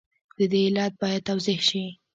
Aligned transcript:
د 0.37 0.39
دې 0.51 0.61
علت 0.67 0.91
باید 1.01 1.21
توضیح 1.29 1.59
شي. 1.69 1.85